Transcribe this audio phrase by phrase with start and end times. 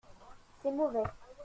[0.63, 1.03] C’est mauvais.